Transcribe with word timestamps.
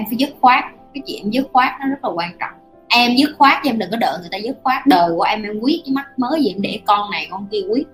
em 0.00 0.06
phải 0.06 0.16
dứt 0.16 0.30
khoát. 0.40 0.64
Cái 0.94 1.02
chuyện 1.06 1.34
dứt 1.34 1.48
khoát 1.52 1.72
nó 1.80 1.86
rất 1.86 2.04
là 2.04 2.10
quan 2.14 2.30
trọng. 2.40 2.50
Em 2.88 3.16
dứt 3.16 3.30
khoát 3.38 3.64
em 3.64 3.78
đừng 3.78 3.90
có 3.90 3.96
đợi 3.96 4.18
người 4.20 4.28
ta 4.32 4.38
dứt 4.38 4.56
khoát. 4.62 4.86
Đời 4.86 5.10
của 5.16 5.22
em 5.22 5.42
em 5.42 5.60
quyết 5.60 5.80
cái 5.84 5.92
mắt 5.92 6.06
mới 6.16 6.42
gì 6.42 6.48
em 6.48 6.62
để 6.62 6.80
con 6.86 7.10
này, 7.10 7.28
con 7.30 7.46
kia 7.50 7.62
quyết. 7.70 7.86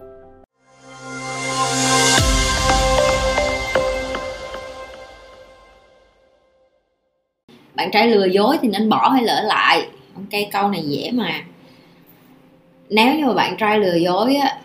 Bạn 7.75 7.91
trai 7.93 8.09
lừa 8.09 8.27
dối 8.27 8.59
thì 8.63 8.69
nên 8.69 8.89
bỏ 8.89 9.09
hay 9.09 9.25
lỡ 9.25 9.43
lại? 9.45 9.87
Ok 10.15 10.41
câu 10.53 10.69
này 10.69 10.83
dễ 10.87 11.11
mà. 11.11 11.45
Nếu 12.91 13.15
như 13.15 13.27
mà 13.27 13.35
bạn 13.35 13.57
trai 13.57 13.79
lừa 13.79 13.95
dối 13.95 14.37
á, 14.37 14.59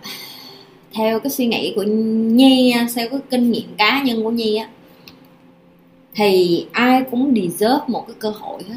theo 0.93 1.19
cái 1.19 1.29
suy 1.29 1.45
nghĩ 1.45 1.73
của 1.75 1.83
nhi 1.83 2.75
theo 2.95 3.09
cái 3.09 3.19
kinh 3.29 3.51
nghiệm 3.51 3.75
cá 3.77 4.01
nhân 4.01 4.23
của 4.23 4.31
nhi 4.31 4.55
á 4.55 4.67
thì 6.15 6.65
ai 6.71 7.03
cũng 7.11 7.33
deserve 7.35 7.83
một 7.87 8.07
cái 8.07 8.15
cơ 8.19 8.29
hội 8.29 8.63
hết. 8.69 8.75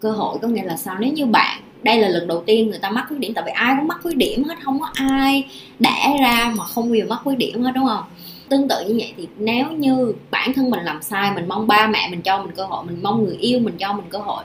Cơ 0.00 0.10
hội 0.10 0.38
có 0.42 0.48
nghĩa 0.48 0.64
là 0.64 0.76
sao? 0.76 0.96
Nếu 1.00 1.12
như 1.12 1.26
bạn, 1.26 1.60
đây 1.82 2.00
là 2.00 2.08
lần 2.08 2.28
đầu 2.28 2.42
tiên 2.46 2.70
người 2.70 2.78
ta 2.78 2.90
mắc 2.90 3.04
khuyết 3.08 3.18
điểm, 3.18 3.34
tại 3.34 3.44
vì 3.46 3.52
ai 3.52 3.74
cũng 3.78 3.88
mắc 3.88 3.98
khuyết 4.02 4.16
điểm 4.16 4.44
hết, 4.44 4.54
không 4.62 4.80
có 4.80 4.88
ai 4.94 5.44
đẻ 5.78 6.16
ra 6.20 6.52
mà 6.56 6.64
không 6.64 6.84
bao 6.84 6.94
giờ 6.94 7.04
mắc 7.08 7.20
khuyết 7.24 7.38
điểm 7.38 7.62
hết, 7.62 7.72
đúng 7.74 7.86
không? 7.86 8.04
Tương 8.48 8.68
tự 8.68 8.84
như 8.88 8.94
vậy 8.98 9.12
thì 9.16 9.28
nếu 9.38 9.72
như 9.72 10.14
bản 10.30 10.52
thân 10.52 10.70
mình 10.70 10.84
làm 10.84 11.02
sai, 11.02 11.32
mình 11.34 11.48
mong 11.48 11.66
ba 11.66 11.86
mẹ 11.86 12.08
mình 12.10 12.22
cho 12.22 12.42
mình 12.42 12.56
cơ 12.56 12.64
hội, 12.64 12.84
mình 12.86 12.98
mong 13.02 13.24
người 13.24 13.36
yêu 13.36 13.60
mình 13.60 13.74
cho 13.78 13.92
mình 13.92 14.06
cơ 14.10 14.18
hội, 14.18 14.44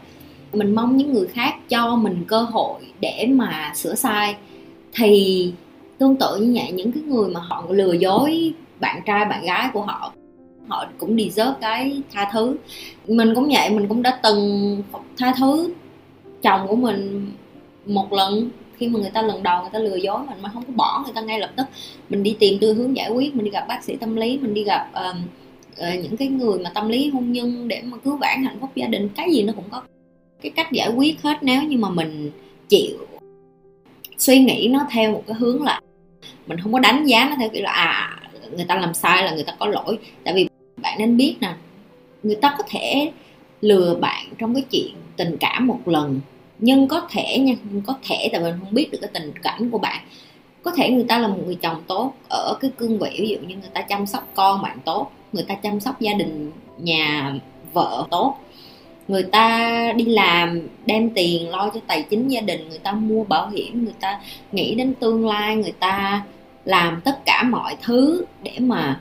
mình 0.54 0.76
mong 0.76 0.98
những 0.98 1.14
người 1.14 1.28
khác 1.28 1.70
cho 1.70 1.96
mình 1.96 2.24
cơ 2.28 2.42
hội 2.42 2.82
để 3.00 3.28
mà 3.32 3.72
sửa 3.76 3.96
sai, 3.96 4.36
thì 4.94 5.54
tương 5.98 6.16
tự 6.16 6.38
như 6.38 6.52
vậy, 6.56 6.72
những 6.72 6.92
cái 6.92 7.04
người 7.04 7.30
mà 7.30 7.40
họ 7.40 7.66
lừa 7.70 7.94
dối 7.94 8.54
bạn 8.80 9.02
trai, 9.06 9.26
bạn 9.26 9.46
gái 9.46 9.70
của 9.74 9.82
họ 9.82 10.14
họ 10.68 10.86
cũng 10.98 11.18
deserve 11.18 11.54
cái 11.62 12.02
tha 12.12 12.30
thứ. 12.34 12.56
Mình 13.08 13.36
cũng 13.36 13.50
vậy 13.52 13.70
mình 13.70 13.88
cũng 13.88 14.02
đã 14.02 14.20
từng 14.24 14.84
tha 15.18 15.34
thứ 15.40 15.74
chồng 16.42 16.68
của 16.68 16.76
mình 16.76 17.32
một 17.86 18.14
lần. 18.14 18.50
Khi 18.78 18.88
mà 18.88 19.00
người 19.00 19.10
ta 19.10 19.22
lần 19.22 19.44
đầu 19.44 19.62
người 19.62 19.70
ta 19.74 19.80
lừa 19.80 19.96
dối 19.96 20.20
mình 20.28 20.38
mà 20.42 20.50
không 20.54 20.64
có 20.66 20.74
bỏ 20.76 21.02
người 21.04 21.14
ta 21.14 21.22
ngay 21.22 21.40
lập 21.40 21.50
tức 21.58 21.64
mình 22.10 22.24
đi 22.24 22.36
tìm 22.40 22.60
tư 22.60 22.74
hướng 22.74 22.96
giải 22.96 23.10
quyết 23.10 23.36
mình 23.36 23.46
đi 23.46 23.52
gặp 23.52 23.66
bác 23.68 23.84
sĩ 23.84 23.96
tâm 23.96 24.16
lý 24.16 24.38
mình 24.38 24.54
đi 24.54 24.64
gặp 24.64 24.92
uh, 25.10 25.16
uh, 25.72 26.04
những 26.04 26.18
cái 26.18 26.28
người 26.28 26.60
mà 26.60 26.72
tâm 26.74 26.90
lý 26.90 27.10
hôn 27.10 27.32
nhân 27.32 27.68
để 27.68 27.82
mà 27.86 27.98
cứu 27.98 28.18
vãn 28.18 28.44
hạnh 28.44 28.58
phúc 28.62 28.70
gia 28.76 28.88
đình. 28.88 29.10
Cái 29.16 29.32
gì 29.32 29.44
nó 29.44 29.54
cũng 29.54 29.70
có 29.72 29.82
cái 30.42 30.52
cách 30.56 30.72
giải 30.72 30.90
quyết 30.96 31.22
hết 31.22 31.38
nếu 31.42 31.64
như 31.64 31.78
mà 31.78 31.90
mình 31.90 32.32
chịu 32.70 32.98
suy 34.18 34.40
nghĩ 34.40 34.68
nó 34.72 34.88
theo 34.92 35.12
một 35.12 35.24
cái 35.28 35.36
hướng 35.40 35.64
là 35.64 35.82
mình 36.48 36.60
không 36.60 36.74
có 36.74 36.80
đánh 36.80 37.06
giá 37.06 37.28
nó 37.30 37.36
theo 37.40 37.50
kiểu 37.50 37.64
là 37.64 37.72
à 37.72 38.18
người 38.56 38.66
ta 38.66 38.76
làm 38.76 38.94
sai 38.94 39.24
là 39.24 39.32
người 39.34 39.44
ta 39.44 39.56
có 39.60 39.68
lỗi. 39.68 39.98
Tại 40.24 40.34
vì 40.34 40.48
bạn 40.82 40.98
nên 41.00 41.18
biết 41.18 41.36
nè, 41.42 41.54
người 42.24 42.36
ta 42.36 42.56
có 42.58 42.64
thể 42.70 43.12
lừa 43.62 43.96
bạn 43.96 44.26
trong 44.38 44.54
cái 44.54 44.64
chuyện 44.72 44.94
tình 45.18 45.38
cảm 45.40 45.68
một 45.68 45.88
lần, 45.88 46.20
nhưng 46.60 46.88
có 46.88 47.08
thể 47.12 47.38
nha 47.38 47.54
có 47.88 47.96
thể 48.04 48.30
tại 48.32 48.42
mình 48.42 48.56
không 48.60 48.74
biết 48.74 48.90
được 48.92 48.98
cái 49.02 49.10
tình 49.14 49.32
cảnh 49.44 49.70
của 49.70 49.78
bạn. 49.78 50.06
Có 50.64 50.72
thể 50.72 50.90
người 50.90 51.06
ta 51.08 51.18
là 51.18 51.28
một 51.28 51.38
người 51.46 51.56
chồng 51.56 51.84
tốt, 51.88 52.14
ở 52.30 52.58
cái 52.60 52.72
cương 52.78 53.00
vị 53.00 53.10
ví 53.20 53.30
dụ 53.30 53.48
như 53.48 53.56
người 53.56 53.70
ta 53.74 53.82
chăm 53.82 54.06
sóc 54.06 54.28
con 54.34 54.62
bạn 54.62 54.78
tốt, 54.86 55.12
người 55.34 55.44
ta 55.44 55.56
chăm 55.56 55.80
sóc 55.80 56.00
gia 56.00 56.14
đình 56.14 56.52
nhà 56.78 57.34
vợ 57.74 58.08
tốt. 58.12 58.36
Người 59.08 59.24
ta 59.24 59.94
đi 59.96 60.06
làm, 60.06 60.68
đem 60.86 61.10
tiền 61.10 61.50
lo 61.50 61.70
cho 61.74 61.80
tài 61.88 62.04
chính 62.04 62.28
gia 62.28 62.42
đình, 62.42 62.70
người 62.70 62.80
ta 62.80 62.92
mua 62.92 63.24
bảo 63.24 63.50
hiểm, 63.50 63.84
người 63.84 63.94
ta 64.00 64.22
nghĩ 64.52 64.76
đến 64.76 64.94
tương 64.94 65.28
lai, 65.28 65.56
người 65.56 65.74
ta 65.80 66.24
làm 66.66 67.02
tất 67.02 67.26
cả 67.26 67.44
mọi 67.44 67.78
thứ 67.82 68.26
để 68.44 68.52
mà 68.60 69.00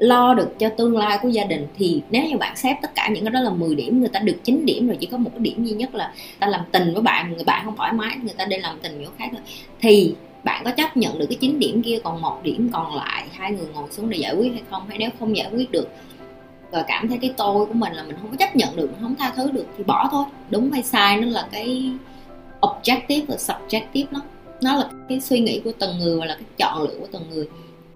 lo 0.00 0.34
được 0.34 0.58
cho 0.58 0.68
tương 0.68 0.96
lai 0.96 1.18
của 1.22 1.28
gia 1.28 1.44
đình, 1.44 1.66
thì 1.78 2.02
nếu 2.10 2.24
như 2.24 2.36
bạn 2.36 2.56
xếp 2.56 2.76
tất 2.82 2.94
cả 2.94 3.08
những 3.08 3.24
cái 3.24 3.30
đó 3.30 3.40
là 3.40 3.50
10 3.50 3.74
điểm, 3.74 4.00
người 4.00 4.08
ta 4.08 4.20
được 4.20 4.36
9 4.44 4.66
điểm 4.66 4.86
rồi, 4.86 4.96
chỉ 5.00 5.06
có 5.06 5.16
một 5.16 5.30
cái 5.34 5.40
điểm 5.40 5.64
duy 5.64 5.74
nhất 5.74 5.94
là 5.94 6.12
ta 6.38 6.46
làm 6.46 6.60
tình 6.72 6.92
với 6.92 7.02
bạn, 7.02 7.32
người 7.32 7.44
bạn 7.44 7.64
không 7.64 7.76
thoải 7.76 7.92
mái, 7.92 8.16
người 8.22 8.34
ta 8.36 8.44
đi 8.44 8.56
làm 8.58 8.78
tình 8.82 9.02
chỗ 9.04 9.10
khác 9.18 9.28
thôi. 9.32 9.40
Thì 9.80 10.14
bạn 10.44 10.64
có 10.64 10.70
chấp 10.70 10.96
nhận 10.96 11.18
được 11.18 11.26
cái 11.28 11.38
9 11.40 11.58
điểm 11.58 11.82
kia, 11.82 11.98
còn 12.04 12.20
một 12.20 12.40
điểm 12.42 12.70
còn 12.72 12.94
lại, 12.94 13.24
hai 13.32 13.52
người 13.52 13.66
ngồi 13.74 13.90
xuống 13.90 14.10
để 14.10 14.18
giải 14.18 14.34
quyết 14.34 14.52
hay 14.52 14.62
không? 14.70 14.82
Hay 14.88 14.98
nếu 14.98 15.10
không 15.18 15.36
giải 15.36 15.50
quyết 15.52 15.70
được 15.70 15.88
và 16.70 16.84
cảm 16.88 17.08
thấy 17.08 17.18
cái 17.18 17.32
tôi 17.36 17.66
của 17.66 17.74
mình 17.74 17.92
là 17.92 18.02
mình 18.02 18.16
không 18.20 18.30
có 18.30 18.36
chấp 18.36 18.56
nhận 18.56 18.76
được 18.76 18.90
không 19.00 19.14
tha 19.18 19.32
thứ 19.36 19.50
được, 19.50 19.66
thì 19.78 19.84
bỏ 19.84 20.08
thôi. 20.10 20.24
Đúng 20.50 20.70
hay 20.70 20.82
sai 20.82 21.16
nó 21.16 21.26
là 21.26 21.48
cái 21.52 21.92
objective 22.60 23.22
và 23.28 23.36
subjective 23.36 24.06
đó 24.10 24.20
nó 24.62 24.76
là 24.76 24.90
cái 25.08 25.20
suy 25.20 25.40
nghĩ 25.40 25.60
của 25.64 25.72
từng 25.78 25.98
người 25.98 26.20
và 26.20 26.26
là 26.26 26.34
cái 26.34 26.44
chọn 26.56 26.82
lựa 26.82 26.94
của 27.00 27.06
từng 27.12 27.22
người 27.30 27.48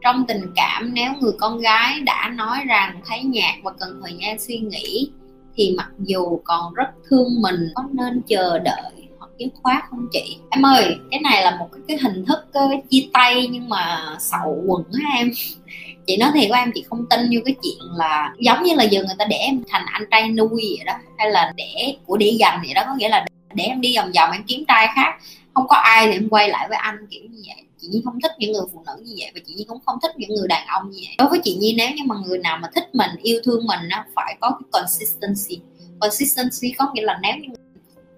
trong 0.04 0.26
tình 0.26 0.53
cảm 0.56 0.94
nếu 0.94 1.12
người 1.20 1.32
con 1.38 1.59
gái 1.59 2.00
đã 2.00 2.32
nói 2.37 2.59
rằng 2.66 3.00
thấy 3.06 3.22
nhạt 3.25 3.54
và 3.62 3.72
cần 3.81 4.00
thời 4.03 4.12
gian 4.20 4.38
suy 4.38 4.59
nghĩ 4.59 5.10
thì 5.56 5.75
mặc 5.76 5.91
dù 5.98 6.41
còn 6.44 6.75
rất 6.75 6.88
thương 7.10 7.42
mình 7.42 7.69
có 7.75 7.84
nên 7.92 8.22
chờ 8.26 8.59
đợi 8.59 8.92
hoặc 9.19 9.31
dứt 9.38 9.48
khoát 9.62 9.84
không 9.91 10.06
chị? 10.12 10.38
Em 10.50 10.66
ơi 10.66 10.97
cái 11.10 11.20
này 11.20 11.42
là 11.42 11.56
một 11.59 11.69
cái, 11.72 11.81
cái 11.88 11.98
hình 12.03 12.25
thức 12.25 12.38
cái 12.53 12.82
chia 12.91 13.06
tay 13.12 13.48
nhưng 13.50 13.69
mà 13.69 14.16
sậu 14.20 14.62
quần 14.66 14.84
á 14.92 15.10
em. 15.19 15.31
Chị 16.06 16.16
nói 16.16 16.31
thiệt 16.34 16.48
của 16.48 16.54
em 16.54 16.71
chị 16.75 16.84
không 16.88 17.06
tin 17.10 17.28
như 17.28 17.41
cái 17.44 17.54
chuyện 17.62 17.78
là 17.97 18.34
giống 18.38 18.62
như 18.62 18.75
là 18.75 18.84
giờ 18.84 19.03
người 19.03 19.15
ta 19.19 19.25
để 19.25 19.36
em 19.36 19.62
thành 19.69 19.84
anh 19.86 20.04
trai 20.10 20.28
nuôi 20.28 20.75
vậy 20.76 20.84
đó 20.86 20.92
hay 21.19 21.31
là 21.31 21.53
để 21.56 21.97
của 22.06 22.16
để 22.16 22.26
dành 22.26 22.60
vậy 22.65 22.75
đó 22.75 22.82
có 22.86 22.94
nghĩa 22.94 23.09
là 23.09 23.26
để 23.54 23.65
em 23.65 23.81
đi 23.81 23.97
vòng 23.97 24.12
vòng 24.16 24.31
em 24.32 24.42
kiếm 24.47 24.65
trai 24.69 24.88
khác. 24.94 25.15
Không 25.54 25.69
có 25.69 25.76
ai 25.76 26.06
thì 26.06 26.12
em 26.12 26.28
quay 26.28 26.48
lại 26.48 26.66
với 26.69 26.78
anh 26.78 27.06
kiểu 27.10 27.22
như 27.31 27.42
vậy 27.47 27.65
chị 27.84 27.91
nhi 27.91 28.03
không 28.05 28.21
thích 28.21 28.33
những 28.39 28.53
người 28.53 28.62
phụ 28.72 28.83
nữ 28.87 28.93
như 29.05 29.15
vậy 29.19 29.31
và 29.34 29.41
chị 29.47 29.55
nhi 29.55 29.65
cũng 29.69 29.78
không 29.87 29.99
thích 30.03 30.12
những 30.17 30.34
người 30.34 30.49
đàn 30.49 30.67
ông 30.67 30.91
như 30.91 30.99
vậy. 31.06 31.15
Đối 31.19 31.28
với 31.28 31.41
chị 31.45 31.56
nhi, 31.61 31.75
nếu 31.78 31.91
như 31.91 32.03
mà 32.06 32.15
người 32.27 32.39
nào 32.39 32.59
mà 32.62 32.69
thích 32.75 32.84
mình, 32.93 33.11
yêu 33.22 33.41
thương 33.45 33.67
mình 33.67 33.81
nó 33.89 34.05
phải 34.15 34.37
có 34.41 34.50
cái 34.50 34.69
consistency. 34.72 35.61
Consistency 36.00 36.75
có 36.78 36.91
nghĩa 36.95 37.03
là 37.03 37.19
nếu 37.22 37.33
như 37.37 37.49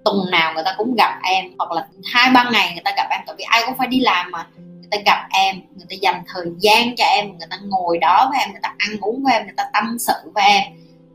tuần 0.05 0.31
nào 0.31 0.55
người 0.55 0.63
ta 0.65 0.75
cũng 0.79 0.95
gặp 0.95 1.19
em, 1.23 1.45
hoặc 1.59 1.73
là 1.73 1.89
hai 2.05 2.31
ba 2.35 2.51
ngày 2.53 2.73
người 2.73 2.83
ta 2.85 2.93
gặp 2.97 3.07
em, 3.11 3.21
tại 3.27 3.35
vì 3.39 3.45
ai 3.49 3.63
cũng 3.67 3.79
phải 3.79 3.87
đi 3.87 4.01
làm 4.01 4.31
mà. 4.31 4.47
Người 4.57 4.89
ta 4.91 4.99
gặp 5.07 5.29
em, 5.31 5.57
người 5.77 5.87
ta 5.91 5.97
dành 6.01 6.23
thời 6.35 6.47
gian 6.61 6.97
cho 6.97 7.05
em, 7.05 7.39
người 7.39 7.49
ta 7.51 7.57
ngồi 7.63 7.99
đó 7.99 8.27
với 8.31 8.41
em, 8.41 8.53
người 8.53 8.61
ta 8.63 8.75
ăn 8.79 8.97
uống 9.01 9.25
với 9.25 9.33
em, 9.33 9.43
người 9.45 9.55
ta 9.57 9.65
tâm 9.73 9.99
sự 9.99 10.31
với 10.35 10.45
em. 10.45 10.63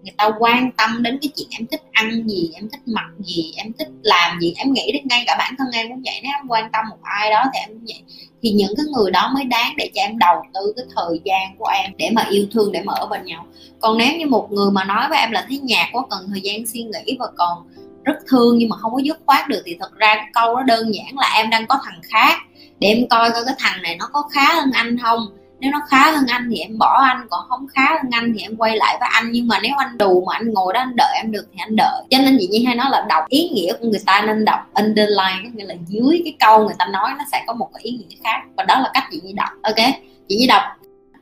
Người 0.04 0.14
ta 0.18 0.32
quan 0.40 0.72
tâm 0.72 1.04
đến 1.04 1.20
cái 1.22 1.30
chuyện 1.36 1.48
em 1.52 1.68
thích 1.68 1.82
ăn 1.92 2.28
gì, 2.28 2.52
em 2.54 2.70
thích 2.70 2.82
mặc 2.86 3.10
gì, 3.20 3.54
em 3.56 3.74
thích 3.80 3.88
làm 4.04 4.40
gì. 4.40 4.54
Em 4.58 4.74
nghĩ 4.74 4.92
đến 4.94 5.04
ngay 5.10 5.24
cả 5.28 5.36
bản 5.40 5.56
thân 5.58 5.68
em 5.74 5.90
cũng 5.90 6.02
vậy, 6.06 6.20
nếu 6.24 6.32
em 6.40 6.48
quan 6.48 6.72
tâm 6.74 6.86
một 6.90 6.98
ai 7.04 7.32
đó 7.32 7.44
thì 7.54 7.60
em 7.60 7.70
cũng 7.70 7.86
vậy 7.88 8.04
thì 8.42 8.52
những 8.52 8.74
cái 8.78 8.86
người 8.86 9.12
đó 9.12 9.32
mới 9.34 9.44
đáng 9.44 9.74
để 9.78 9.92
cho 9.96 10.02
em 10.02 10.20
đầu 10.20 10.44
tư 10.54 10.74
cái 10.76 10.86
thời 10.96 11.20
gian 11.24 11.56
của 11.58 11.68
em 11.68 11.92
để 11.98 12.10
mà 12.14 12.26
yêu 12.30 12.46
thương, 12.52 12.72
để 12.72 12.82
mà 12.86 12.94
ở 12.94 13.06
bên 13.06 13.26
nhau. 13.26 13.46
Còn 13.80 13.98
nếu 13.98 14.18
như 14.18 14.28
một 14.28 14.52
người 14.52 14.72
mà 14.72 14.84
nói 14.84 15.10
với 15.10 15.18
em 15.18 15.32
là 15.32 15.46
thấy 15.50 15.58
nhạc 15.58 15.90
quá, 15.92 16.04
cần 16.10 16.28
thời 16.30 16.42
gian 16.42 16.68
suy 16.68 16.84
nghĩ 16.84 17.18
và 17.20 17.28
còn 17.38 17.58
rất 18.04 18.16
thương 18.28 18.58
nhưng 18.58 18.70
mà 18.70 18.78
không 18.78 18.94
có 18.94 19.02
dứt 19.04 19.20
khoát 19.26 19.50
được 19.50 19.62
thì 19.66 19.78
thật 19.80 19.92
ra 19.96 20.16
cái 20.16 20.28
câu 20.34 20.56
đó 20.56 20.62
đơn 20.62 20.94
giản 20.96 21.18
là 21.18 21.34
em 21.36 21.50
đang 21.50 21.68
có 21.68 21.80
thằng 21.84 22.02
khác. 22.04 22.38
Để 22.80 22.88
em 22.88 23.08
coi 23.10 23.32
coi 23.32 23.46
cái 23.46 23.56
thằng 23.60 23.82
này 23.82 23.96
nó 23.96 24.10
có 24.14 24.24
khá 24.32 24.54
hơn 24.54 24.72
anh 24.74 24.98
không 24.98 25.28
nếu 25.62 25.72
nó 25.72 25.80
khá 25.88 26.12
hơn 26.12 26.26
anh 26.28 26.48
thì 26.52 26.58
em 26.58 26.78
bỏ 26.78 27.02
anh, 27.02 27.28
còn 27.30 27.46
không 27.50 27.68
khá 27.68 27.86
hơn 27.90 28.12
anh 28.12 28.34
thì 28.36 28.42
em 28.42 28.58
quay 28.58 28.76
lại 28.76 28.98
với 29.00 29.10
anh. 29.12 29.32
Nhưng 29.32 29.48
mà 29.48 29.60
nếu 29.64 29.72
anh 29.78 29.98
đủ 29.98 30.24
mà 30.28 30.36
anh 30.36 30.54
ngồi 30.54 30.74
đó 30.74 30.80
anh 30.80 30.96
đợi 30.96 31.16
em 31.16 31.32
được 31.32 31.48
thì 31.54 31.58
anh 31.60 31.76
đợi. 31.76 32.04
Cho 32.10 32.18
nên 32.18 32.38
chị 32.40 32.48
nhi 32.48 32.64
hay 32.66 32.76
nói 32.76 32.88
là 32.92 33.06
đọc 33.10 33.24
ý 33.30 33.50
nghĩa 33.50 33.74
của 33.74 33.88
người 33.88 34.02
ta 34.06 34.24
nên 34.28 34.46
đọc 34.46 34.60
underline 34.74 35.40
có 35.44 35.50
nghĩa 35.54 35.66
là 35.66 35.76
dưới 35.88 36.22
cái 36.24 36.36
câu 36.40 36.66
người 36.66 36.76
ta 36.80 36.86
nói 36.86 37.10
nó 37.18 37.24
sẽ 37.32 37.44
có 37.48 37.54
một 37.54 37.70
cái 37.74 37.84
ý 37.84 37.92
nghĩa 37.92 38.16
khác. 38.24 38.42
Và 38.58 38.64
đó 38.64 38.80
là 38.80 38.92
cách 38.94 39.04
chị 39.12 39.22
nhi 39.24 39.34
đọc. 39.34 39.50
Ok, 39.64 39.88
chị 40.28 40.36
nhi 40.38 40.48
đọc 40.48 40.62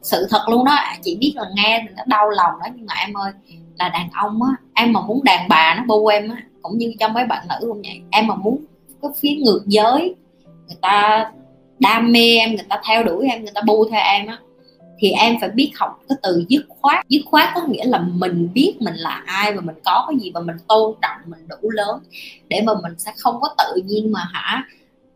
sự 0.01 0.27
thật 0.29 0.45
luôn 0.49 0.65
đó. 0.65 0.75
À, 0.75 0.97
chị 1.03 1.17
biết 1.19 1.33
là 1.35 1.43
nghe 1.55 1.85
thì 1.87 1.93
nó 1.97 2.03
đau 2.05 2.29
lòng 2.29 2.53
đó. 2.61 2.67
Nhưng 2.75 2.85
mà 2.85 2.93
em 2.93 3.17
ơi, 3.17 3.31
là 3.79 3.89
đàn 3.89 4.09
ông 4.13 4.43
á, 4.43 4.49
em 4.75 4.93
mà 4.93 5.01
muốn 5.01 5.23
đàn 5.23 5.49
bà 5.49 5.75
nó 5.77 5.83
bô 5.87 6.07
em 6.07 6.29
á, 6.29 6.35
cũng 6.61 6.77
như 6.77 6.93
trong 6.99 7.13
mấy 7.13 7.25
bạn 7.25 7.47
nữ 7.49 7.67
cũng 7.67 7.81
vậy. 7.81 8.01
Em 8.11 8.27
mà 8.27 8.35
muốn 8.35 8.65
cái 9.01 9.11
phía 9.19 9.35
ngược 9.45 9.61
giới, 9.65 10.15
người 10.67 10.77
ta 10.81 11.25
đam 11.79 12.11
mê 12.11 12.37
em, 12.37 12.49
người 12.55 12.65
ta 12.69 12.81
theo 12.87 13.03
đuổi 13.03 13.27
em, 13.29 13.41
người 13.41 13.51
ta 13.55 13.61
bu 13.61 13.89
theo 13.91 14.01
em 14.01 14.27
á, 14.27 14.37
thì 14.99 15.11
em 15.11 15.35
phải 15.39 15.49
biết 15.49 15.71
học 15.75 15.99
cái 16.09 16.17
từ 16.23 16.45
dứt 16.49 16.65
khoát. 16.69 17.05
Dứt 17.09 17.21
khoát 17.25 17.49
có 17.55 17.61
nghĩa 17.67 17.85
là 17.85 17.99
mình 17.99 18.49
biết 18.53 18.75
mình 18.79 18.95
là 18.95 19.23
ai 19.25 19.53
và 19.53 19.61
mình 19.61 19.75
có 19.85 20.05
cái 20.09 20.19
gì 20.19 20.31
và 20.33 20.41
mình 20.41 20.55
tôn 20.67 20.95
trọng, 21.01 21.17
mình 21.25 21.47
đủ 21.47 21.69
lớn 21.69 21.99
để 22.47 22.61
mà 22.61 22.73
mình 22.83 22.99
sẽ 22.99 23.11
không 23.17 23.41
có 23.41 23.55
tự 23.57 23.81
nhiên 23.81 24.11
mà 24.11 24.21
hả 24.33 24.63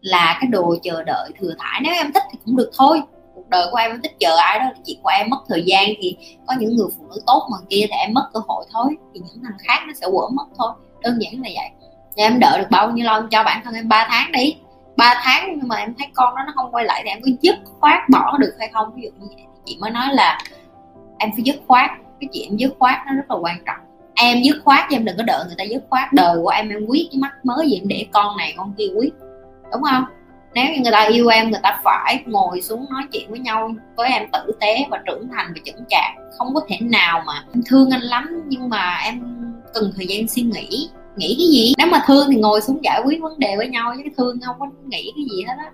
là 0.01 0.37
cái 0.41 0.47
đồ 0.47 0.75
chờ 0.83 1.03
đợi 1.03 1.29
thừa 1.39 1.53
thải. 1.59 1.81
Nếu 1.83 1.93
em 1.93 2.13
thích 2.13 2.23
thì 2.31 2.37
cũng 2.45 2.55
được 2.55 2.71
thôi. 2.77 3.01
Cuộc 3.35 3.49
đời 3.49 3.67
của 3.71 3.77
em 3.77 3.91
em 3.91 4.01
thích 4.01 4.15
chờ 4.19 4.35
ai 4.35 4.59
đó 4.59 4.65
là 4.65 4.73
chuyện 4.85 4.97
của 5.03 5.09
em 5.09 5.29
mất 5.29 5.37
thời 5.49 5.63
gian 5.65 5.89
thì 6.01 6.17
có 6.47 6.53
những 6.59 6.75
người 6.75 6.87
phụ 6.97 7.03
nữ 7.09 7.21
tốt 7.25 7.47
mà 7.51 7.57
kia 7.69 7.85
thì 7.89 7.97
em 7.97 8.13
mất 8.13 8.29
cơ 8.33 8.39
hội 8.47 8.65
thôi. 8.73 8.95
Thì 9.13 9.19
những 9.19 9.43
thằng 9.43 9.57
khác 9.59 9.83
nó 9.87 9.93
sẽ 9.93 10.07
quở 10.11 10.29
mất 10.29 10.45
thôi. 10.57 10.71
Đơn 11.01 11.17
giản 11.21 11.33
là 11.33 11.49
vậy. 11.55 11.89
Thì 12.17 12.23
em 12.23 12.39
đợi 12.39 12.59
được 12.59 12.67
bao 12.71 12.91
nhiêu 12.91 13.05
lâu 13.05 13.21
cho 13.31 13.43
bản 13.43 13.61
thân 13.63 13.73
em 13.73 13.89
3 13.89 14.07
tháng 14.09 14.31
đi. 14.31 14.55
3 14.97 15.21
tháng 15.23 15.53
nhưng 15.57 15.67
mà 15.67 15.75
em 15.75 15.93
thấy 15.97 16.07
con 16.13 16.35
đó 16.35 16.41
nó 16.45 16.53
không 16.55 16.71
quay 16.71 16.85
lại 16.85 17.01
thì 17.03 17.09
em 17.09 17.21
có 17.21 17.31
dứt 17.41 17.55
khoát 17.79 18.09
bỏ 18.09 18.37
được 18.37 18.53
hay 18.59 18.69
không? 18.73 18.95
Ví 18.95 19.01
dụ 19.01 19.09
như 19.09 19.27
vậy. 19.35 19.45
Chị 19.65 19.77
mới 19.81 19.91
nói 19.91 20.07
là 20.11 20.39
em 21.17 21.31
phải 21.31 21.43
dứt 21.43 21.55
khoát. 21.67 21.91
Cái 22.19 22.29
chuyện 22.33 22.59
dứt 22.59 22.75
khoát 22.79 22.97
nó 23.07 23.13
rất 23.13 23.31
là 23.31 23.35
quan 23.35 23.57
trọng. 23.65 23.79
Em 24.15 24.37
dứt 24.43 24.61
khoát 24.63 24.89
em 24.91 25.05
đừng 25.05 25.17
có 25.17 25.23
đợi 25.23 25.45
người 25.45 25.55
ta 25.57 25.63
dứt 25.63 25.83
khoát. 25.89 26.13
Đời 26.13 26.37
của 26.43 26.49
em 26.49 26.69
em 26.69 26.85
quyết 26.87 27.07
cái 27.11 27.19
mắt 27.19 27.31
mới 27.43 27.69
gì 27.69 27.79
em 27.79 27.87
để 27.87 28.05
con 28.13 28.37
này, 28.37 28.53
con 28.57 28.73
kia 28.77 28.87
quyết. 28.97 29.13
Đúng 29.71 29.83
không? 29.83 30.05
Nếu 30.53 30.65
như 30.65 30.79
người 30.81 30.91
ta 30.91 31.03
yêu 31.03 31.27
em, 31.27 31.51
người 31.51 31.59
ta 31.63 31.79
phải 31.83 32.23
ngồi 32.25 32.61
xuống 32.61 32.85
nói 32.89 33.03
chuyện 33.11 33.29
với 33.29 33.39
nhau, 33.39 33.73
với 33.95 34.09
em 34.09 34.31
tử 34.31 34.51
tế 34.59 34.85
và 34.89 35.01
trưởng 35.05 35.29
thành 35.29 35.53
và 35.55 35.61
chững 35.65 35.85
chạc. 35.89 36.11
Không 36.37 36.53
có 36.53 36.61
thể 36.67 36.77
nào 36.81 37.23
mà 37.25 37.33
em 37.53 37.63
thương 37.65 37.89
anh 37.89 38.01
lắm, 38.01 38.43
nhưng 38.47 38.69
mà 38.69 38.99
em 39.03 39.21
cần 39.73 39.91
thời 39.95 40.07
gian 40.07 40.27
suy 40.27 40.41
nghĩ 40.41 40.89
nghĩ 41.15 41.35
cái 41.39 41.47
gì? 41.47 41.73
Nếu 41.77 41.87
mà 41.87 42.03
thương 42.07 42.27
thì 42.31 42.37
ngồi 42.37 42.61
xuống 42.61 42.83
giải 42.83 43.01
quyết 43.05 43.21
vấn 43.21 43.39
đề 43.39 43.57
với 43.57 43.67
nhau 43.67 43.93
chứ 43.97 44.09
thương 44.17 44.39
không 44.45 44.55
có 44.59 44.65
nghĩ 44.85 45.11
cái 45.15 45.25
gì 45.31 45.43
hết 45.47 45.53
á. 45.57 45.71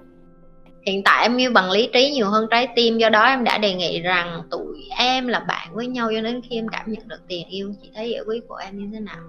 Hiện 0.85 1.03
tại 1.03 1.23
em 1.23 1.37
yêu 1.37 1.51
bằng 1.51 1.71
lý 1.71 1.89
trí 1.93 2.11
nhiều 2.11 2.29
hơn 2.29 2.47
trái 2.51 2.67
tim, 2.75 2.97
do 2.97 3.09
đó 3.09 3.25
em 3.25 3.43
đã 3.43 3.57
đề 3.57 3.73
nghị 3.73 4.01
rằng 4.01 4.41
tụi 4.51 4.87
em 4.97 5.27
là 5.27 5.39
bạn 5.39 5.67
với 5.73 5.87
nhau, 5.87 6.09
cho 6.15 6.21
đến 6.21 6.41
khi 6.49 6.55
em 6.55 6.67
cảm 6.67 6.91
nhận 6.91 7.07
được 7.07 7.19
tiền 7.27 7.47
yêu, 7.47 7.73
chị 7.81 7.89
thấy 7.95 8.09
giải 8.09 8.21
quyết 8.27 8.47
của 8.47 8.55
em 8.55 8.77
như 8.77 8.89
thế 8.93 8.99
nào. 8.99 9.23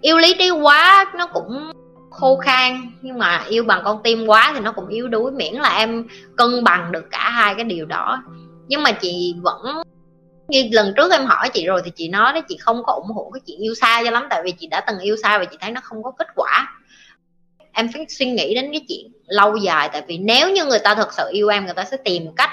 Yêu 0.00 0.18
lý 0.18 0.34
trí 0.38 0.50
quá, 0.50 1.12
nó 1.16 1.26
cũng 1.26 1.72
khô 2.10 2.36
khan, 2.36 2.92
nhưng 3.02 3.18
mà 3.18 3.44
yêu 3.48 3.64
bằng 3.64 3.80
con 3.84 4.02
tim 4.02 4.26
quá 4.26 4.52
thì 4.54 4.60
nó 4.60 4.72
cũng 4.72 4.88
yếu 4.88 5.08
đuối, 5.08 5.32
miễn 5.32 5.54
là 5.54 5.76
em 5.76 6.06
cân 6.36 6.64
bằng 6.64 6.92
được 6.92 7.04
cả 7.10 7.30
hai 7.30 7.54
cái 7.54 7.64
điều 7.64 7.86
đó. 7.86 8.22
Nhưng 8.68 8.82
mà 8.82 8.92
chị 8.92 9.34
vẫn 9.42 9.82
như 10.50 10.68
lần 10.72 10.92
trước 10.96 11.12
em 11.12 11.26
hỏi 11.26 11.48
chị 11.52 11.66
rồi 11.66 11.82
thì 11.84 11.90
chị 11.96 12.08
nói 12.08 12.32
đấy 12.32 12.42
chị 12.48 12.56
không 12.56 12.82
có 12.84 12.92
ủng 12.92 13.10
hộ 13.14 13.30
cái 13.34 13.40
chuyện 13.46 13.58
yêu 13.58 13.74
xa 13.74 14.02
cho 14.04 14.10
lắm, 14.10 14.26
tại 14.30 14.42
vì 14.44 14.52
chị 14.52 14.66
đã 14.66 14.80
từng 14.80 14.98
yêu 14.98 15.16
xa 15.22 15.38
và 15.38 15.44
chị 15.44 15.56
thấy 15.60 15.70
nó 15.70 15.80
không 15.84 16.02
có 16.02 16.10
kết 16.18 16.28
quả. 16.34 16.76
Em 17.72 17.88
phải 17.92 18.06
suy 18.08 18.26
nghĩ 18.26 18.54
đến 18.54 18.72
cái 18.72 18.84
chuyện 18.88 19.12
lâu 19.26 19.56
dài, 19.56 19.90
tại 19.92 20.02
vì 20.06 20.18
nếu 20.18 20.50
như 20.50 20.64
người 20.64 20.78
ta 20.78 20.94
thật 20.94 21.12
sự 21.12 21.24
yêu 21.30 21.48
em, 21.48 21.64
người 21.64 21.74
ta 21.74 21.84
sẽ 21.84 21.96
tìm 22.04 22.22
cách 22.36 22.50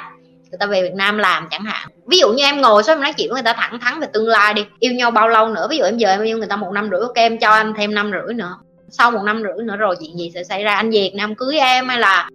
người 0.50 0.58
ta 0.60 0.66
về 0.66 0.82
Việt 0.82 0.94
Nam 0.94 1.18
làm 1.18 1.48
chẳng 1.52 1.64
hạn. 1.64 1.90
Ví 2.08 2.20
dụ 2.20 2.34
như 2.34 2.44
em 2.44 2.62
ngồi 2.62 2.84
xuống 2.84 2.96
em 2.96 3.02
nói 3.02 3.14
chuyện 3.18 3.30
với 3.30 3.42
người 3.42 3.54
ta 3.54 3.54
thẳng 3.54 3.80
thắn 3.80 4.00
về 4.00 4.08
tương 4.14 4.28
lai 4.28 4.54
đi, 4.54 4.66
yêu 4.80 4.92
nhau 4.92 5.12
bao 5.12 5.28
lâu 5.28 5.48
nữa, 5.48 5.68
ví 5.70 5.78
dụ 5.78 5.84
em 5.84 5.98
giờ 5.98 6.10
em 6.10 6.22
yêu 6.22 6.38
người 6.38 6.48
ta 6.48 6.56
một 6.56 6.72
năm 6.74 6.90
rưỡi, 6.92 7.00
ok, 7.00 7.16
em 7.16 7.38
cho 7.40 7.50
anh 7.50 7.74
thêm 7.78 7.94
năm 7.94 8.12
rưỡi 8.12 8.34
nữa. 8.34 8.58
Sau 8.90 9.12
một 9.12 9.24
năm 9.24 9.44
rưỡi 9.44 9.66
nữa 9.66 9.76
rồi 9.76 9.96
chuyện 10.00 10.18
gì 10.18 10.32
sẽ 10.34 10.44
xảy 10.44 10.64
ra? 10.64 10.76
Anh 10.76 10.92
về 10.92 11.00
Việt 11.00 11.16
Nam 11.16 11.36
cưới 11.36 11.58
em 11.58 11.88
hay 11.88 12.00
là 12.00 12.30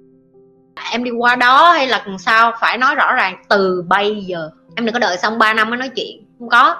em 0.92 1.04
đi 1.04 1.10
qua 1.10 1.36
đó 1.36 1.70
hay 1.70 1.86
là 1.86 2.04
sao? 2.18 2.52
Phải 2.60 2.78
nói 2.78 2.94
rõ 2.94 3.14
ràng, 3.14 3.42
từ 3.48 3.84
bây 3.88 4.14
giờ 4.14 4.50
em 4.76 4.86
đừng 4.86 4.92
có 4.92 4.98
đợi 4.98 5.18
xong 5.18 5.38
3 5.38 5.54
năm 5.54 5.70
mới 5.70 5.78
nói 5.78 5.88
chuyện. 5.88 6.24
Không 6.38 6.48
có. 6.48 6.76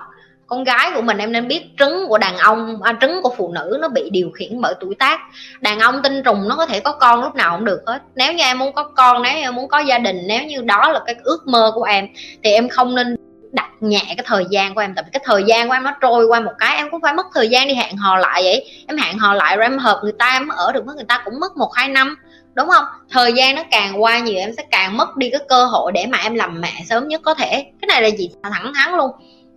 Con 0.47 0.65
gái 0.65 0.91
của 0.95 1.03
mình 1.03 1.19
em 1.19 1.33
nên 1.33 1.49
biết 1.49 1.63
trứng 1.79 2.09
của 2.09 2.19
đàn 2.19 2.37
ông 2.37 2.83
à, 2.83 2.97
trứng 3.01 3.23
của 3.23 3.35
phụ 3.37 3.53
nữ 3.53 3.79
nó 3.81 3.89
bị 3.89 4.11
điều 4.11 4.31
khiển 4.31 4.61
bởi 4.61 4.75
tuổi 4.81 4.95
tác. 4.95 5.21
Đàn 5.61 5.79
ông 5.79 6.03
tinh 6.03 6.23
trùng 6.23 6.49
nó 6.49 6.57
có 6.57 6.67
thể 6.67 6.81
có 6.81 6.93
con 6.93 7.23
lúc 7.23 7.35
nào 7.35 7.57
cũng 7.57 7.65
được 7.65 7.83
hết. 7.87 8.03
Nếu 8.15 8.33
như 8.33 8.45
em 8.45 8.59
muốn 8.59 8.73
có 8.73 8.85
con 8.85 9.23
nếu 9.23 9.33
như 9.33 9.41
em 9.41 9.55
muốn 9.55 9.69
có 9.69 9.79
gia 9.79 9.99
đình 9.99 10.21
nếu 10.27 10.45
như 10.45 10.61
đó 10.61 10.91
là 10.93 11.01
cái 11.07 11.15
ước 11.23 11.47
mơ 11.47 11.73
của 11.75 11.83
em 11.83 12.09
thì 12.43 12.51
em 12.51 12.69
không 12.69 12.95
nên 12.95 13.17
đặt 13.53 13.71
nhẹ 13.81 14.03
cái 14.07 14.25
thời 14.25 14.45
gian 14.51 14.75
của 14.75 14.81
em. 14.81 14.95
Tại 14.95 15.05
vì 15.05 15.11
cái 15.13 15.23
thời 15.25 15.45
gian 15.47 15.69
của 15.69 15.75
em 15.75 15.83
nó 15.83 15.95
trôi 16.01 16.27
qua 16.27 16.41
một 16.41 16.53
cái 16.59 16.77
em 16.77 16.91
cũng 16.91 17.01
phải 17.01 17.15
mất 17.15 17.27
thời 17.35 17.49
gian 17.49 17.69
đi 17.69 17.75
hẹn 17.75 17.97
hò 17.97 18.17
lại 18.17 18.43
vậy. 18.43 18.85
Em 18.89 18.97
hẹn 18.97 19.19
hò 19.19 19.35
lại 19.35 19.57
rồi 19.57 19.65
em 19.65 19.79
hợp 19.79 20.01
người 20.03 20.15
ta 20.19 20.33
em 20.33 20.49
ở 20.49 20.73
được 20.73 20.85
với 20.87 20.95
người 20.95 21.05
ta 21.09 21.23
cũng 21.25 21.41
mất 21.41 21.57
một 21.57 21.75
hai 21.75 21.89
năm 21.89 22.17
đúng 22.55 22.69
không? 22.69 22.85
Thời 23.11 23.33
gian 23.33 23.55
nó 23.55 23.63
càng 23.71 24.03
qua 24.03 24.19
nhiều 24.19 24.37
em 24.37 24.53
sẽ 24.57 24.63
càng 24.71 24.97
mất 24.97 25.17
đi 25.17 25.31
cái 25.31 25.41
cơ 25.49 25.65
hội 25.65 25.93
để 25.93 26.07
mà 26.07 26.19
em 26.19 26.35
làm 26.35 26.61
mẹ 26.61 26.73
sớm 26.89 27.09
nhất 27.09 27.21
có 27.25 27.35
thể. 27.35 27.51
Cái 27.53 27.87
này 27.89 28.03
là 28.03 28.09
gì? 28.09 28.31
Thẳng 28.43 28.73
thắn 28.75 28.97
luôn. 28.97 29.11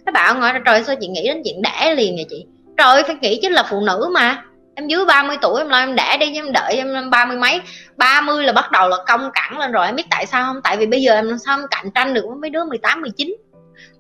Các 0.05 0.13
bạn 0.13 0.41
hỏi 0.41 0.53
trời 0.65 0.83
sao 0.83 0.95
chị 1.01 1.07
nghĩ 1.07 1.27
đến 1.27 1.41
chuyện 1.45 1.61
đẻ 1.61 1.95
liền 1.95 2.15
vậy 2.15 2.25
chị? 2.29 2.45
Trời 2.77 3.03
phải 3.03 3.15
nghĩ 3.21 3.39
chứ 3.41 3.49
là 3.49 3.63
phụ 3.69 3.81
nữ 3.81 4.09
mà. 4.13 4.43
Em 4.75 4.87
dưới 4.87 5.05
30 5.05 5.37
tuổi, 5.41 5.61
em 5.61 5.69
lo 5.69 5.77
em 5.77 5.95
đẻ 5.95 6.17
đi, 6.19 6.33
em 6.35 6.51
đợi 6.51 6.75
em 6.75 7.09
ba 7.09 7.25
mươi 7.25 7.37
mấy. 7.37 7.61
30 7.97 8.43
là 8.43 8.53
bắt 8.53 8.71
đầu 8.71 8.89
là 8.89 8.97
công 9.07 9.29
cẳng 9.33 9.59
lên 9.59 9.71
rồi. 9.71 9.85
Em 9.85 9.95
biết 9.95 10.05
tại 10.09 10.25
sao 10.25 10.45
không? 10.45 10.61
Tại 10.63 10.77
vì 10.77 10.85
bây 10.85 11.01
giờ 11.01 11.13
em 11.13 11.37
sao 11.45 11.57
em 11.57 11.65
cạnh 11.71 11.91
tranh 11.95 12.13
được 12.13 12.25
với 12.27 12.37
mấy 12.41 12.49
đứa 12.49 12.65
18 12.65 13.01
19 13.01 13.35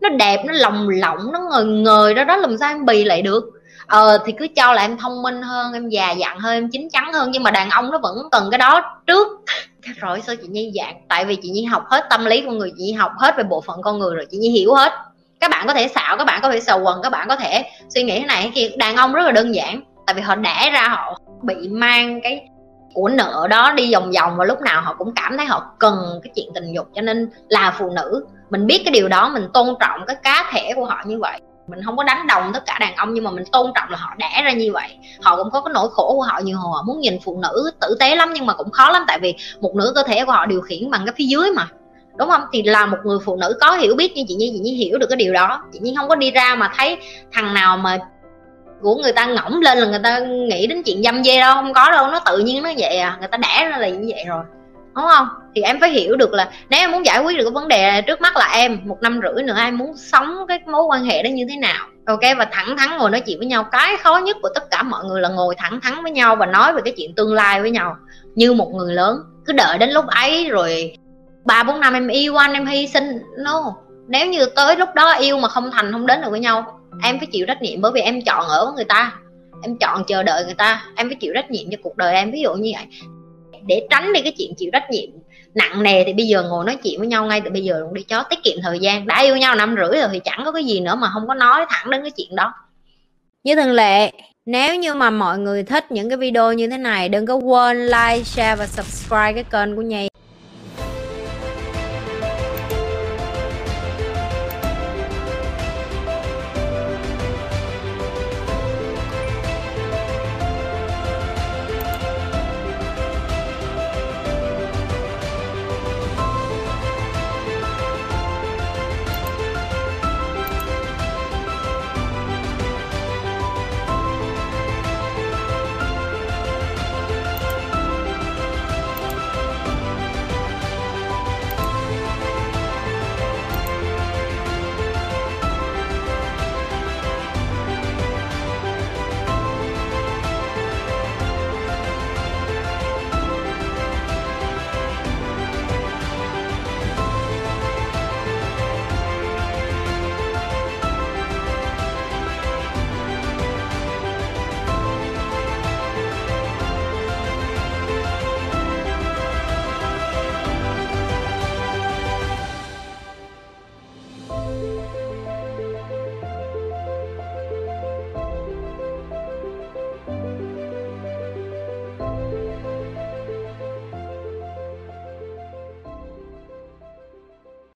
nó 0.01 0.09
đẹp, 0.09 0.43
nó 0.45 0.53
lồng 0.53 0.89
lộng 0.89 1.31
nó 1.33 1.39
ngời 1.51 1.65
ngời 1.65 2.13
đó 2.13 2.23
đó 2.23 2.37
làm 2.37 2.57
sao 2.57 2.71
em 2.71 2.85
bì 2.85 3.03
lại 3.03 3.21
được? 3.21 3.43
Ờ 3.87 4.17
thì 4.25 4.31
cứ 4.31 4.47
cho 4.55 4.73
là 4.73 4.81
em 4.81 4.97
thông 4.97 5.21
minh 5.21 5.41
hơn, 5.41 5.73
em 5.73 5.89
già 5.89 6.11
dặn 6.11 6.39
hơn, 6.39 6.53
em 6.53 6.69
chín 6.69 6.87
chắn 6.89 7.13
hơn. 7.13 7.31
Nhưng 7.31 7.43
mà 7.43 7.51
đàn 7.51 7.69
ông 7.69 7.91
nó 7.91 7.97
vẫn 7.97 8.17
cần 8.31 8.47
cái 8.51 8.57
đó 8.57 8.99
trước. 9.07 9.27
Rồi 9.97 10.21
sao 10.21 10.35
chị 10.35 10.47
nhi 10.47 10.71
dạng 10.75 10.95
tại 11.09 11.25
vì 11.25 11.35
chị 11.35 11.49
nhi 11.49 11.65
học 11.65 11.83
hết 11.87 12.05
tâm 12.09 12.25
lý 12.25 12.41
con 12.41 12.57
người, 12.57 12.71
chị 12.77 12.83
nhi 12.83 12.93
học 12.93 13.11
hết 13.17 13.37
về 13.37 13.43
bộ 13.43 13.61
phận 13.61 13.81
con 13.81 13.99
người 13.99 14.15
rồi, 14.15 14.25
chị 14.31 14.37
nhi 14.37 14.49
hiểu 14.49 14.73
hết. 14.73 14.91
Các 15.39 15.51
bạn 15.51 15.67
có 15.67 15.73
thể 15.73 15.87
xạo, 15.87 16.17
các 16.17 16.25
bạn 16.25 16.39
có 16.41 16.51
thể 16.51 16.59
sầu 16.59 16.79
quần, 16.79 16.99
các 17.03 17.09
bạn 17.09 17.27
có 17.27 17.35
thể 17.35 17.63
suy 17.89 18.03
nghĩ 18.03 18.19
thế 18.19 18.25
này. 18.25 18.51
Thì 18.55 18.69
kia 18.69 18.75
đàn 18.77 18.95
ông 18.95 19.13
rất 19.13 19.23
là 19.25 19.31
đơn 19.31 19.55
giản, 19.55 19.81
tại 20.05 20.13
vì 20.13 20.21
họ 20.21 20.35
đẻ 20.35 20.69
ra 20.73 20.87
họ 20.87 21.19
bị 21.41 21.69
mang 21.69 22.21
cái 22.23 22.47
của 22.93 23.09
nợ 23.09 23.47
đó 23.49 23.71
đi 23.71 23.93
vòng 23.93 24.11
vòng 24.11 24.37
và 24.37 24.45
lúc 24.45 24.61
nào 24.61 24.81
họ 24.81 24.95
cũng 24.97 25.13
cảm 25.15 25.37
thấy 25.37 25.45
họ 25.45 25.65
cần 25.79 26.19
cái 26.23 26.31
chuyện 26.35 26.49
tình 26.53 26.73
dục. 26.73 26.87
Cho 26.95 27.01
nên 27.01 27.29
là 27.49 27.75
phụ 27.79 27.89
nữ, 27.89 28.25
mình 28.49 28.67
biết 28.67 28.81
cái 28.85 28.91
điều 28.91 29.07
đó, 29.07 29.29
mình 29.29 29.47
tôn 29.53 29.75
trọng 29.79 29.99
cái 30.07 30.15
cá 30.23 30.49
thể 30.51 30.73
của 30.75 30.85
họ 30.85 31.03
như 31.05 31.19
vậy 31.19 31.39
mình 31.67 31.79
không 31.85 31.97
có 31.97 32.03
đánh 32.03 32.27
đồng 32.27 32.53
tất 32.53 32.63
cả 32.65 32.77
đàn 32.79 32.95
ông, 32.95 33.13
nhưng 33.13 33.23
mà 33.23 33.31
mình 33.31 33.43
tôn 33.51 33.71
trọng 33.75 33.89
là 33.89 33.97
họ 33.97 34.15
đẻ 34.17 34.41
ra 34.43 34.51
như 34.51 34.71
vậy. 34.73 34.97
Họ 35.21 35.35
cũng 35.35 35.51
có 35.51 35.61
cái 35.61 35.71
nỗi 35.73 35.89
khổ 35.91 36.13
của 36.15 36.21
họ 36.21 36.39
như 36.43 36.55
họ 36.55 36.83
muốn 36.87 36.99
nhìn 36.99 37.17
phụ 37.23 37.39
nữ 37.41 37.71
tử 37.81 37.97
tế 37.99 38.15
lắm, 38.15 38.33
nhưng 38.33 38.45
mà 38.45 38.53
cũng 38.53 38.71
khó 38.71 38.91
lắm, 38.91 39.03
tại 39.07 39.19
vì 39.19 39.35
một 39.61 39.75
nửa 39.75 39.91
cơ 39.95 40.03
thể 40.03 40.25
của 40.25 40.31
họ 40.31 40.45
điều 40.45 40.61
khiển 40.61 40.91
bằng 40.91 41.05
cái 41.05 41.13
phía 41.17 41.25
dưới 41.25 41.51
mà. 41.51 41.67
Đúng 42.17 42.29
không? 42.29 42.41
Thì 42.53 42.63
là 42.63 42.85
một 42.85 42.97
người 43.03 43.17
phụ 43.25 43.35
nữ 43.35 43.57
có 43.61 43.71
hiểu 43.71 43.95
biết 43.95 44.15
như 44.15 44.23
chị 44.27 44.35
nhi 44.35 44.51
chị 44.53 44.59
nhi 44.59 44.71
hiểu 44.71 44.97
được 44.97 45.07
cái 45.09 45.17
điều 45.17 45.33
đó. 45.33 45.63
Chị 45.73 45.79
nhi 45.81 45.93
không 45.97 46.09
có 46.09 46.15
đi 46.15 46.31
ra 46.31 46.55
mà 46.55 46.71
thấy 46.77 46.97
thằng 47.31 47.53
nào 47.53 47.77
mà 47.77 47.97
của 48.81 48.95
người 48.95 49.13
ta 49.13 49.25
ngỗng 49.25 49.61
lên 49.61 49.77
là 49.77 49.85
người 49.85 49.99
ta 50.03 50.19
nghĩ 50.19 50.67
đến 50.67 50.83
chuyện 50.83 51.03
dâm 51.03 51.23
dê 51.23 51.39
đâu, 51.39 51.53
không 51.53 51.73
có 51.73 51.91
đâu, 51.91 52.07
nó 52.07 52.19
tự 52.19 52.37
nhiên 52.37 52.63
nó 52.63 52.69
vậy 52.77 52.97
à. 52.97 53.17
Người 53.19 53.27
ta 53.27 53.37
đẻ 53.37 53.69
ra 53.69 53.77
là 53.77 53.87
như 53.87 54.11
vậy 54.13 54.23
rồi 54.27 54.43
đúng 54.95 55.05
không? 55.05 55.27
Thì 55.55 55.61
em 55.61 55.79
phải 55.79 55.89
hiểu 55.89 56.15
được 56.15 56.33
là 56.33 56.49
nếu 56.69 56.79
em 56.79 56.91
muốn 56.91 57.05
giải 57.05 57.19
quyết 57.19 57.37
được 57.37 57.43
cái 57.43 57.51
vấn 57.51 57.67
đề 57.67 58.01
trước 58.01 58.21
mắt 58.21 58.37
là 58.37 58.49
em, 58.53 58.79
một 58.85 58.97
năm 59.01 59.19
rưỡi 59.23 59.43
nữa 59.43 59.55
em 59.57 59.77
muốn 59.77 59.97
sống 59.97 60.37
cái 60.47 60.59
mối 60.65 60.83
quan 60.83 61.05
hệ 61.05 61.23
đó 61.23 61.27
như 61.27 61.45
thế 61.49 61.55
nào? 61.57 61.87
Ok, 62.05 62.19
và 62.37 62.45
thẳng 62.51 62.77
thắn 62.77 62.97
ngồi 62.97 63.11
nói 63.11 63.21
chuyện 63.21 63.37
với 63.37 63.47
nhau. 63.47 63.63
Cái 63.71 63.97
khó 63.97 64.17
nhất 64.17 64.37
của 64.41 64.49
tất 64.55 64.71
cả 64.71 64.83
mọi 64.83 65.05
người 65.05 65.21
là 65.21 65.29
ngồi 65.29 65.55
thẳng 65.57 65.79
thắn 65.81 66.03
với 66.03 66.11
nhau 66.11 66.35
và 66.35 66.45
nói 66.45 66.73
về 66.73 66.81
cái 66.85 66.93
chuyện 66.97 67.15
tương 67.15 67.33
lai 67.33 67.61
với 67.61 67.71
nhau 67.71 67.95
như 68.35 68.53
một 68.53 68.71
người 68.73 68.93
lớn. 68.93 69.17
Cứ 69.45 69.53
đợi 69.53 69.77
đến 69.77 69.89
lúc 69.89 70.07
ấy 70.07 70.49
rồi 70.49 70.97
ba, 71.45 71.63
bốn 71.63 71.79
năm 71.79 71.93
em 71.93 72.07
yêu 72.07 72.35
anh, 72.35 72.53
em 72.53 72.65
hy 72.65 72.87
sinh. 72.87 73.19
No, 73.37 73.75
nếu 74.07 74.27
như 74.27 74.45
tới 74.45 74.75
lúc 74.75 74.89
đó 74.95 75.13
yêu 75.13 75.37
mà 75.37 75.47
không 75.47 75.71
thành, 75.71 75.91
không 75.91 76.07
đến 76.07 76.21
được 76.21 76.29
với 76.31 76.39
nhau, 76.39 76.79
em 77.03 77.19
phải 77.19 77.27
chịu 77.31 77.45
trách 77.45 77.61
nhiệm 77.61 77.81
bởi 77.81 77.91
vì 77.91 78.01
em 78.01 78.21
chọn 78.21 78.47
ở 78.47 78.65
với 78.65 78.73
người 78.73 78.85
ta. 78.85 79.13
Em 79.63 79.77
chọn 79.77 80.03
chờ 80.07 80.23
đợi 80.23 80.45
người 80.45 80.53
ta. 80.53 80.83
Em 80.95 81.09
phải 81.09 81.15
chịu 81.15 81.33
trách 81.35 81.51
nhiệm 81.51 81.65
cho 81.71 81.77
cuộc 81.83 81.97
đời 81.97 82.15
em. 82.15 82.31
Ví 82.31 82.41
dụ 82.41 82.53
như 82.53 82.71
vậy 82.75 82.85
để 83.67 83.87
tránh 83.89 84.13
đi 84.13 84.21
cái 84.21 84.33
chuyện 84.37 84.53
chịu 84.57 84.69
trách 84.73 84.91
nhiệm 84.91 85.09
nặng 85.55 85.83
nề 85.83 86.03
thì 86.03 86.13
bây 86.13 86.27
giờ 86.27 86.43
ngồi 86.43 86.65
nói 86.65 86.77
chuyện 86.83 86.99
với 86.99 87.07
nhau 87.07 87.25
ngay 87.25 87.41
từ 87.41 87.49
bây 87.49 87.63
giờ 87.63 87.79
luôn 87.79 87.93
đi 87.93 88.03
chó 88.03 88.23
tiết 88.23 88.39
kiệm 88.43 88.57
thời 88.63 88.79
gian. 88.79 89.07
Đã 89.07 89.21
yêu 89.21 89.37
nhau 89.37 89.55
năm 89.55 89.75
rưỡi 89.75 90.01
rồi 90.01 90.09
thì 90.13 90.19
chẳng 90.23 90.41
có 90.45 90.51
cái 90.51 90.63
gì 90.63 90.79
nữa 90.79 90.95
mà 90.95 91.09
không 91.13 91.27
có 91.27 91.33
nói 91.33 91.65
thẳng 91.69 91.89
đến 91.89 92.01
cái 92.01 92.11
chuyện 92.11 92.35
đó. 92.35 92.53
Như 93.43 93.55
thường 93.55 93.71
lệ, 93.71 94.11
nếu 94.45 94.75
như 94.75 94.93
mà 94.93 95.09
mọi 95.09 95.37
người 95.37 95.63
thích 95.63 95.91
những 95.91 96.09
cái 96.09 96.17
video 96.17 96.53
như 96.53 96.67
thế 96.67 96.77
này, 96.77 97.09
đừng 97.09 97.25
có 97.25 97.35
quên 97.35 97.85
like, 97.85 98.23
share 98.23 98.55
và 98.55 98.67
subscribe 98.67 99.33
cái 99.33 99.43
kênh 99.43 99.75
của 99.75 99.81
nhì 99.81 100.07